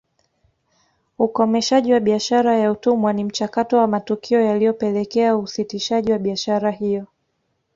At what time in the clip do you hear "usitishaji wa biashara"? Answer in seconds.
5.37-6.71